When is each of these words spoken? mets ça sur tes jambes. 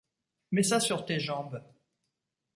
mets 0.49 0.63
ça 0.63 0.79
sur 0.79 1.05
tes 1.05 1.19
jambes. 1.19 1.61